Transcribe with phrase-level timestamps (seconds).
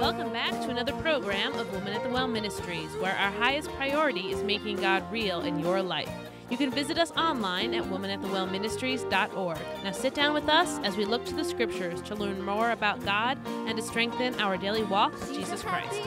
[0.00, 4.32] Welcome back to another program of Woman at the Well Ministries, where our highest priority
[4.32, 6.10] is making God real in your life.
[6.50, 9.58] You can visit us online at womanatthewellministries.org.
[9.82, 13.04] Now sit down with us as we look to the scriptures to learn more about
[13.04, 16.00] God and to strengthen our daily walk with Jesus Christ.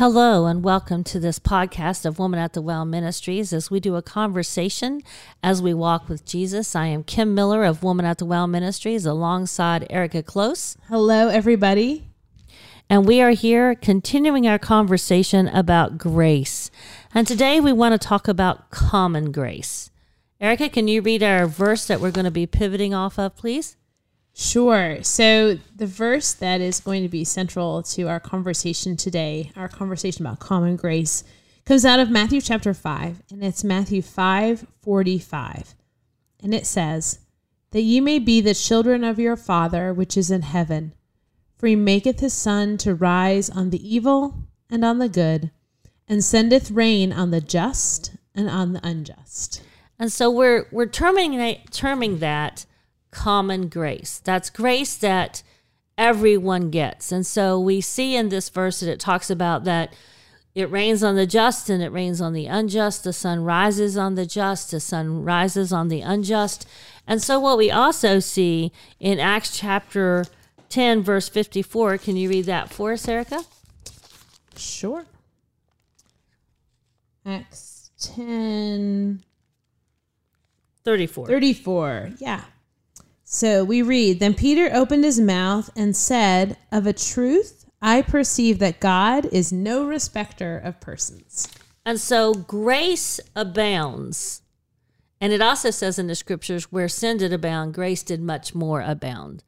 [0.00, 3.96] Hello, and welcome to this podcast of Woman at the Well Ministries as we do
[3.96, 5.02] a conversation
[5.42, 6.74] as we walk with Jesus.
[6.74, 12.08] I am Kim Miller of Woman at the Well Ministries alongside Erika Klose, Hello, everybody.
[12.88, 16.70] and we are here continuing our conversation about grace.
[17.12, 19.90] And today we want to talk about common grace.
[20.40, 23.76] Erika, can you read our verse that we're going to be pivoting off of, please?
[24.40, 25.02] Sure.
[25.02, 30.24] So, the verse that is going to be central to our conversation today, our conversation
[30.24, 31.24] about common grace,
[31.66, 35.74] comes out of Matthew chapter 5, and it's Matthew 5 45.
[36.42, 37.18] And it says,
[37.72, 40.94] That ye may be the children of your Father which is in heaven,
[41.58, 44.36] for he maketh his sun to rise on the evil
[44.70, 45.50] and on the good,
[46.08, 49.62] and sendeth rain on the just and on the unjust.
[49.98, 52.64] And so we're we're terming terming that
[53.10, 54.20] common grace.
[54.24, 55.42] That's grace that
[55.98, 57.12] everyone gets.
[57.12, 59.94] And so we see in this verse that it talks about that
[60.54, 63.04] it rains on the just and it rains on the unjust.
[63.04, 66.66] The sun rises on the just, the sun rises on the unjust.
[67.06, 70.24] And so what we also see in Acts chapter
[70.70, 73.44] 10 verse 54, can you read that for us, Erika?
[74.56, 75.04] Sure.
[77.24, 79.22] Acts 10
[80.82, 81.26] 34.
[81.26, 82.10] 34.
[82.18, 82.44] Yeah.
[83.32, 88.58] So we read Then Peter opened his mouth and said, Of a truth, I perceive
[88.58, 91.48] that God is no respecter of persons.
[91.86, 94.42] And so grace abounds.
[95.20, 98.80] And it also says in the scriptures, where sin did abound, grace did much more
[98.80, 99.44] abound.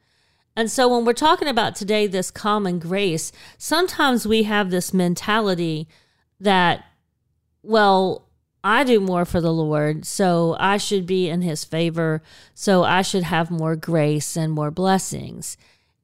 [0.54, 5.88] And so when we're talking about today this common grace, sometimes we have this mentality
[6.38, 6.84] that,
[7.64, 8.28] well,
[8.64, 12.22] I do more for the Lord, so I should be in his favor,
[12.54, 15.56] so I should have more grace and more blessings.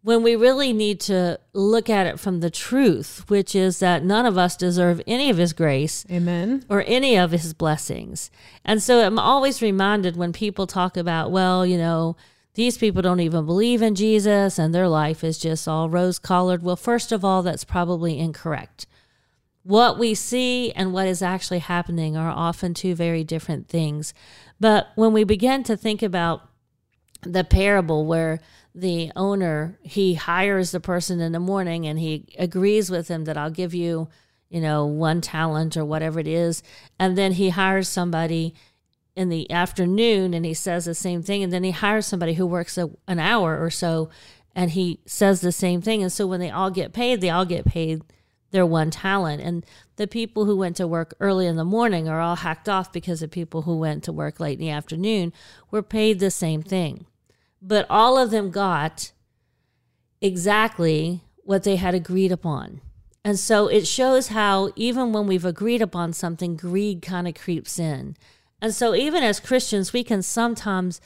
[0.03, 4.27] When we really need to look at it from the truth, which is that none
[4.27, 6.65] of us deserve any of his grace Amen.
[6.69, 8.31] or any of his blessings.
[8.65, 12.17] And so I'm always reminded when people talk about, well, you know,
[12.55, 16.63] these people don't even believe in Jesus and their life is just all rose colored.
[16.63, 18.87] Well, first of all, that's probably incorrect.
[19.69, 24.15] What we see and what is actually happening are often two very different things.
[24.59, 26.41] But when we begin to think about
[27.21, 28.41] the parable where
[28.75, 33.37] the owner he hires the person in the morning and he agrees with him that
[33.37, 34.09] I'll give you,
[34.49, 36.63] you know, one talent or whatever it is,
[36.99, 38.55] and then he hires somebody
[39.15, 42.47] in the afternoon and he says the same thing and then he hires somebody who
[42.47, 44.09] works a, an hour or so
[44.55, 47.45] and he says the same thing and so when they all get paid they all
[47.45, 48.01] get paid
[48.51, 49.43] their one talent.
[49.43, 49.65] And
[49.97, 53.21] the people who went to work early in the morning are all hacked off because
[53.21, 55.33] the people who went to work late in the afternoon
[55.71, 57.07] were paid the same thing.
[57.61, 59.13] But all of them got
[60.21, 62.81] exactly what they had agreed upon.
[63.25, 67.79] And so it shows how even when we've agreed upon something greed kind of creeps
[67.79, 68.17] in.
[68.61, 71.01] And so even as Christians, we can sometimes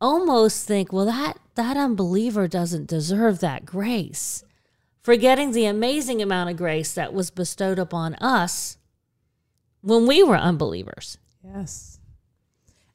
[0.00, 4.44] almost think, well, that, that unbeliever doesn't deserve that grace.
[5.02, 8.76] Forgetting the amazing amount of grace that was bestowed upon us
[9.80, 11.16] when we were unbelievers.
[11.42, 11.98] Yes.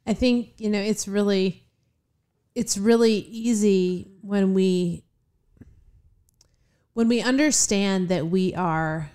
[0.05, 1.65] I think, you know, it's really
[2.53, 5.03] it's really easy when we
[6.93, 9.11] when we understand that we are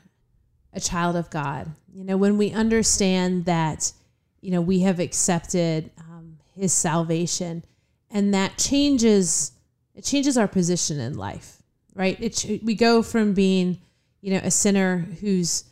[0.72, 1.70] a child of God.
[1.92, 3.92] You know, when we understand that
[4.40, 7.64] you know we have accepted um, His salvation,
[8.10, 9.52] and that changes
[9.94, 11.59] it changes our position in life,
[12.00, 12.18] right?
[12.18, 13.78] It we go from being
[14.22, 15.64] you know a sinner who's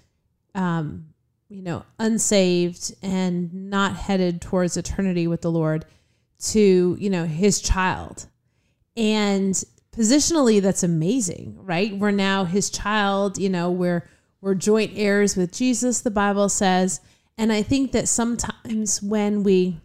[0.55, 1.07] um,
[1.49, 5.87] you know unsaved and not headed towards eternity with the Lord
[6.51, 8.27] to you know His child,
[8.95, 9.55] and
[9.99, 11.97] positionally that's amazing, right?
[11.97, 14.07] We're now his child, you know, we're
[14.43, 17.01] we're joint heirs with Jesus, the Bible says.
[17.39, 19.81] And I think that sometimes when we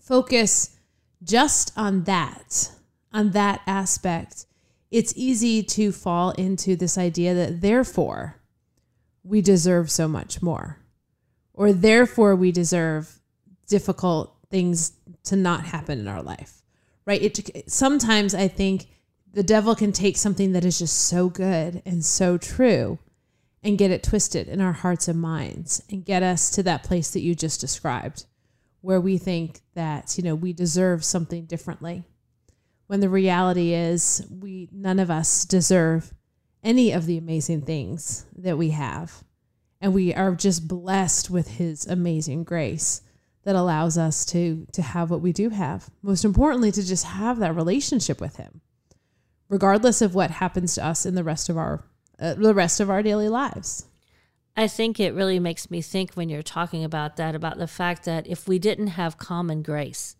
[0.00, 0.76] focus
[1.22, 2.70] just on that,
[3.12, 4.46] on that aspect,
[4.94, 8.40] it's easy to fall into this idea that therefore
[9.24, 10.78] we deserve so much more,
[11.52, 13.18] or therefore we deserve
[13.66, 14.92] difficult things
[15.24, 16.62] to not happen in our life,
[17.06, 17.20] right?
[17.20, 18.86] It sometimes I think
[19.32, 23.00] the devil can take something that is just so good and so true
[23.64, 27.10] and get it twisted in our hearts and minds and get us to that place
[27.10, 28.26] that you just described
[28.80, 32.04] where we think that you know we deserve something differently
[32.86, 36.12] when the reality is we none of us deserve
[36.62, 39.24] any of the amazing things that we have
[39.80, 43.02] and we are just blessed with his amazing grace
[43.42, 47.38] that allows us to to have what we do have most importantly to just have
[47.38, 48.60] that relationship with him
[49.48, 51.84] regardless of what happens to us in the rest of our
[52.18, 53.86] uh, the rest of our daily lives.
[54.56, 58.04] I think it really makes me think when you're talking about that about the fact
[58.04, 60.14] that if we didn't have common grace,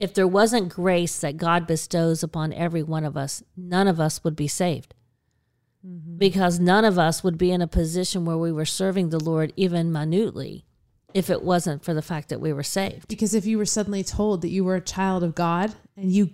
[0.00, 4.24] if there wasn't grace that God bestows upon every one of us, none of us
[4.24, 4.94] would be saved.
[5.86, 6.16] Mm-hmm.
[6.18, 9.52] Because none of us would be in a position where we were serving the Lord
[9.56, 10.64] even minutely
[11.14, 13.08] if it wasn't for the fact that we were saved.
[13.08, 16.30] Because if you were suddenly told that you were a child of God and you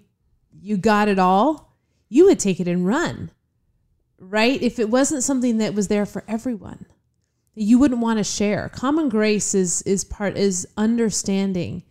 [0.58, 1.76] you got it all,
[2.08, 3.30] you would take it and run
[4.18, 4.60] right?
[4.62, 6.86] If it wasn't something that was there for everyone,
[7.54, 8.68] you wouldn't want to share.
[8.68, 11.82] Common grace is is part is understanding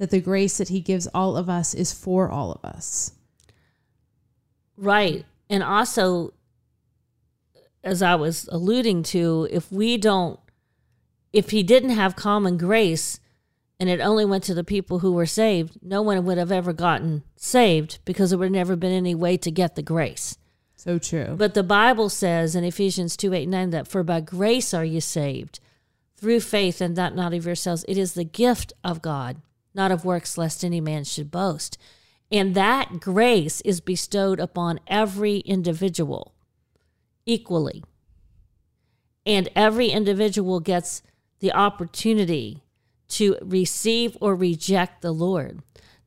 [0.00, 3.12] that the grace that he gives all of us is for all of us.
[4.78, 5.26] Right.
[5.50, 6.32] And also
[7.84, 10.40] as I was alluding to, if we don't
[11.34, 13.20] if he didn't have common grace
[13.78, 16.72] and it only went to the people who were saved, no one would have ever
[16.72, 20.38] gotten saved because there would have never been any way to get the grace.
[20.76, 21.34] So true.
[21.36, 25.02] But the Bible says in Ephesians 2 8 9 that for by grace are you
[25.02, 25.60] saved
[26.16, 27.84] through faith and that not of yourselves.
[27.86, 29.42] It is the gift of God,
[29.74, 31.78] not of works, lest any man should boast.
[32.30, 36.34] And that grace is bestowed upon every individual
[37.26, 37.82] equally.
[39.26, 41.02] And every individual gets
[41.40, 42.62] the opportunity
[43.08, 45.60] to receive or reject the Lord.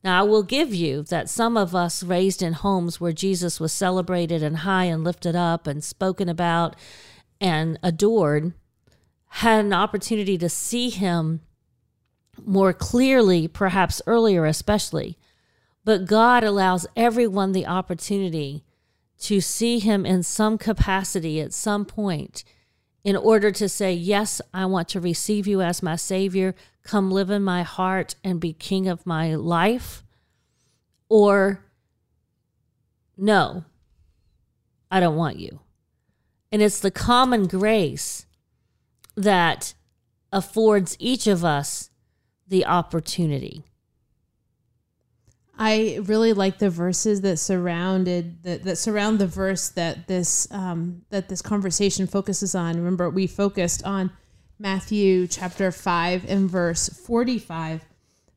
[0.04, 3.72] Now, I will give you that some of us raised in homes where Jesus was
[3.72, 6.76] celebrated and high and lifted up and spoken about
[7.40, 8.54] and adored
[9.28, 11.42] had an opportunity to see him
[12.44, 15.18] more clearly, perhaps earlier, especially.
[15.86, 18.64] But God allows everyone the opportunity
[19.20, 22.44] to see him in some capacity at some point
[23.04, 26.56] in order to say, Yes, I want to receive you as my Savior.
[26.84, 30.04] Come live in my heart and be King of my life.
[31.10, 31.66] Or,
[33.18, 33.66] No,
[34.90, 35.60] I don't want you.
[36.52, 38.26] And it's the common grace
[39.16, 39.74] that
[40.32, 41.90] affords each of us
[42.54, 43.66] the opportunity.
[45.58, 51.02] I really like the verses that surrounded that, that surround the verse that this um,
[51.10, 52.78] that this conversation focuses on.
[52.78, 54.12] Remember, we focused on
[54.60, 57.84] Matthew chapter five and verse forty five,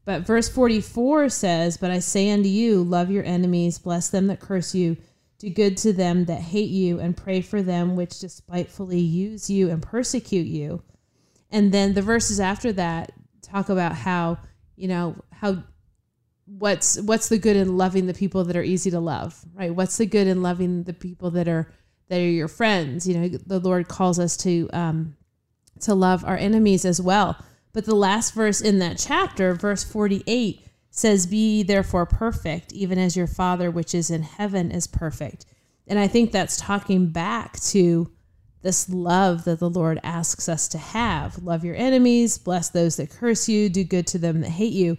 [0.06, 4.28] but verse forty four says, "But I say unto you, love your enemies, bless them
[4.28, 4.96] that curse you,
[5.38, 9.68] do good to them that hate you, and pray for them which despitefully use you
[9.68, 10.82] and persecute you."
[11.50, 13.12] And then the verses after that
[13.46, 14.38] talk about how
[14.76, 15.62] you know how
[16.46, 19.74] what's what's the good in loving the people that are easy to love right?
[19.74, 21.70] What's the good in loving the people that are
[22.08, 23.06] that are your friends?
[23.06, 25.16] You know the lord calls us to um
[25.80, 27.36] to love our enemies as well.
[27.72, 33.16] But the last verse in that chapter verse 48 says be therefore perfect even as
[33.16, 35.46] your father which is in heaven is perfect.
[35.88, 38.10] And i think that's talking back to
[38.66, 43.08] this love that the lord asks us to have love your enemies bless those that
[43.10, 44.98] curse you do good to them that hate you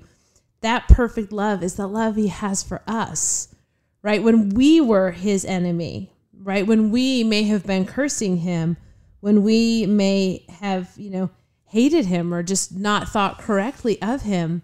[0.62, 3.53] that perfect love is the love he has for us,
[4.01, 4.24] right?
[4.24, 6.65] When we were his enemy, right?
[6.65, 8.77] When we may have been cursing him,
[9.19, 11.29] when we may have, you know,
[11.65, 14.63] hated him or just not thought correctly of him,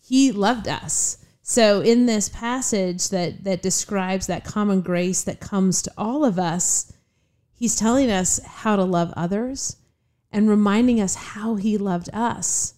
[0.00, 1.18] he loved us.
[1.42, 6.38] So in this passage that that describes that common grace that comes to all of
[6.38, 6.92] us,
[7.54, 9.76] he's telling us how to love others
[10.30, 12.74] and reminding us how he loved us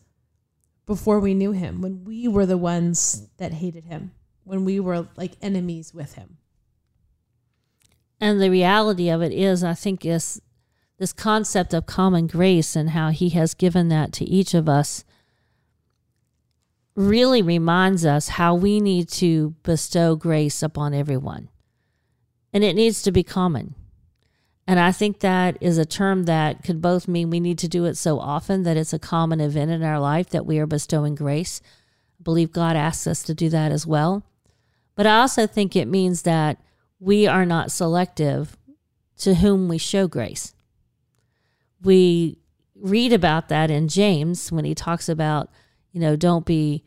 [0.84, 4.12] before we knew him, when we were the ones that hated him,
[4.44, 6.36] when we were like enemies with him.
[8.20, 10.40] And the reality of it is, I think, is
[10.98, 15.04] this concept of common grace and how he has given that to each of us
[16.94, 21.48] really reminds us how we need to bestow grace upon everyone.
[22.52, 23.74] and it needs to be common.
[24.66, 27.84] And I think that is a term that could both mean we need to do
[27.84, 31.14] it so often that it's a common event in our life that we are bestowing
[31.14, 31.60] grace.
[32.18, 34.24] I believe God asks us to do that as well.
[34.96, 36.60] But I also think it means that
[36.98, 38.56] we are not selective
[39.18, 40.54] to whom we show grace.
[41.82, 42.38] We
[42.74, 45.50] read about that in James when he talks about,
[45.92, 46.82] you know, don't be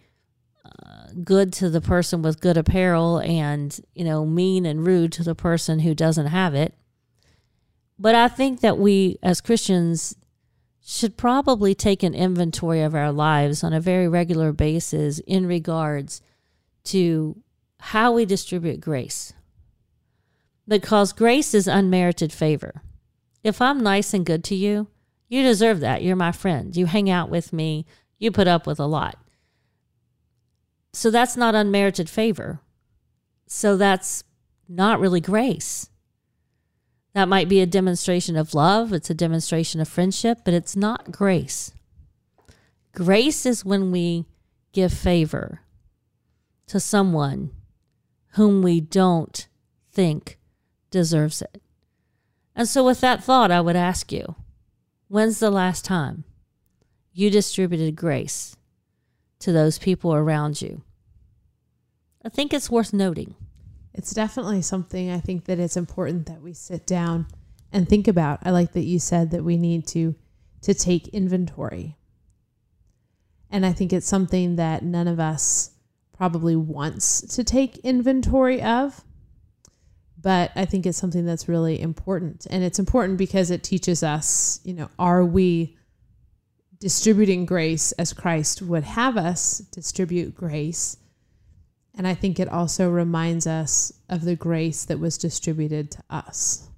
[0.65, 5.23] uh, good to the person with good apparel and, you know, mean and rude to
[5.23, 6.73] the person who doesn't have it.
[7.99, 10.15] But I think that we as Christians
[10.81, 16.21] should probably take an inventory of our lives on a very regular basis in regards
[16.85, 17.43] to
[17.79, 19.33] how we distribute grace.
[20.67, 22.81] Because grace is unmerited favor.
[23.43, 24.87] If I'm nice and good to you,
[25.27, 26.01] you deserve that.
[26.01, 26.75] You're my friend.
[26.75, 27.85] You hang out with me.
[28.17, 29.17] You put up with a lot.
[30.93, 32.61] So that's not unmerited favor.
[33.45, 34.23] So that's
[34.67, 35.88] not really grace.
[37.13, 41.11] That might be a demonstration of love, it's a demonstration of friendship, but it's not
[41.11, 41.73] grace.
[42.93, 44.25] Grace is when we
[44.71, 45.61] give favor
[46.67, 47.51] to someone
[48.33, 49.47] whom we don't
[49.91, 50.37] think
[50.91, 51.61] deserves it.
[52.55, 54.35] And so, with that thought, I would ask you
[55.07, 56.25] when's the last time
[57.13, 58.55] you distributed grace
[59.39, 60.83] to those people around you?
[62.23, 63.35] I think it's worth noting.
[63.93, 67.27] It's definitely something I think that it's important that we sit down
[67.71, 68.39] and think about.
[68.43, 70.15] I like that you said that we need to
[70.61, 71.95] to take inventory.
[73.49, 75.71] And I think it's something that none of us
[76.13, 79.03] probably wants to take inventory of.
[80.21, 82.45] But I think it's something that's really important.
[82.49, 85.77] And it's important because it teaches us, you know, are we
[86.79, 90.97] distributing grace as Christ would have us distribute grace?
[91.95, 96.69] And I think it also reminds us of the grace that was distributed to us.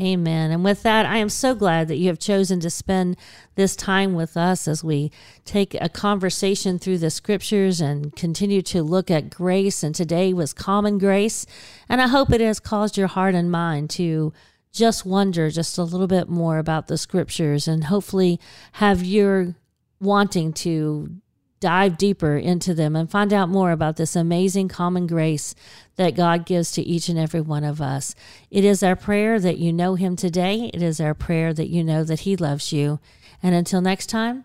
[0.00, 0.50] Amen.
[0.50, 3.16] And with that, I am so glad that you have chosen to spend
[3.56, 5.12] this time with us as we
[5.44, 9.82] take a conversation through the scriptures and continue to look at grace.
[9.82, 11.44] And today was common grace.
[11.90, 14.32] And I hope it has caused your heart and mind to
[14.72, 18.40] just wonder just a little bit more about the scriptures and hopefully
[18.72, 19.56] have your
[20.00, 21.16] wanting to
[21.62, 25.54] dive deeper into them and find out more about this amazing common grace
[25.94, 28.16] that God gives to each and every one of us.
[28.50, 30.70] It is our prayer that you know Him today.
[30.74, 32.98] It is our prayer that you know that He loves you.
[33.42, 34.44] And until next time,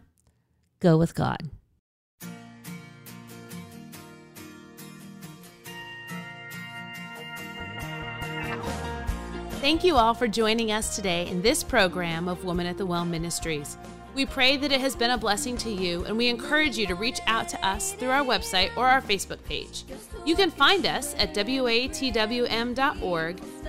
[0.79, 1.49] go with God.
[9.59, 13.05] Thank you all for joining us today in this program of Woman at the Well
[13.05, 13.75] Ministries.
[14.17, 16.95] We pray that it has been a blessing to you, and we encourage you to
[16.95, 19.83] reach out to us through our website or our Facebook page.
[20.25, 22.73] You can find us at watwm.org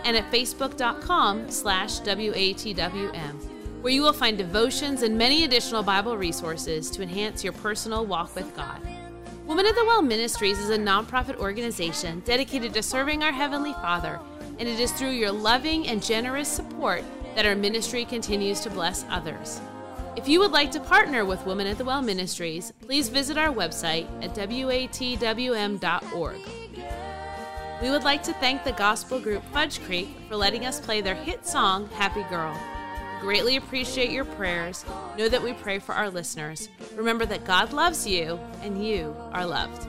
[0.07, 3.35] and at facebook.com slash watwm,
[3.83, 8.35] where you will find devotions and many additional Bible resources to enhance your personal walk
[8.35, 8.81] with God.
[9.47, 14.19] Women of the Well Ministries is a nonprofit organization dedicated to serving our Heavenly Father,
[14.59, 19.05] and it is through your loving and generous support that our ministry continues to bless
[19.11, 19.61] others.
[20.19, 23.55] If you would like to partner with Women at the Well Ministries, please visit our
[23.55, 25.81] website at watwm.org.
[27.81, 31.15] We would like to thank the gospel group Fudge Creek for letting us play their
[31.15, 32.61] hit song, Happy Girl.
[33.21, 34.85] Greatly appreciate your prayers.
[35.17, 36.69] Know that we pray for our listeners.
[36.97, 39.87] Remember that God loves you and you are loved.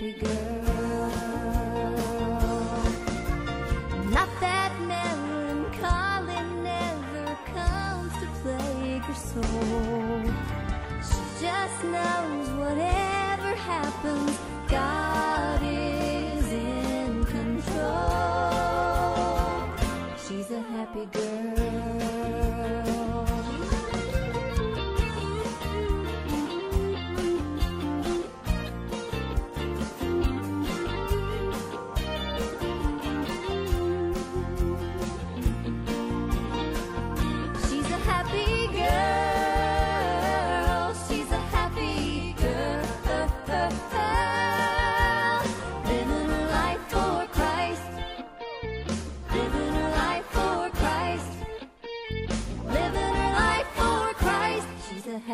[0.00, 1.10] Happy girl.
[4.10, 10.22] Not that melancholy never comes to plague her soul.
[11.06, 14.38] She just knows whatever happens,
[14.68, 18.40] God is in control.
[20.26, 22.89] She's a happy girl.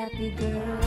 [0.07, 0.86] Happy girl.